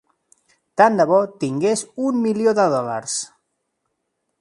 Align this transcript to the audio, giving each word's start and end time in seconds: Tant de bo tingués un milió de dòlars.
Tant 0.81 0.97
de 1.01 1.05
bo 1.11 1.19
tingués 1.45 1.85
un 2.07 2.19
milió 2.25 2.57
de 2.61 2.69
dòlars. 2.77 3.23